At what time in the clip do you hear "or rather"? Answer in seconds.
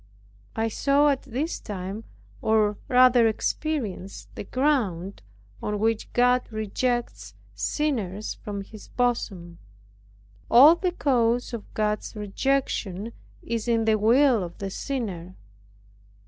2.41-3.27